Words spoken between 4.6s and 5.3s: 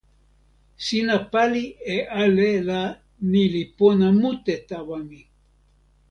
tawa mi.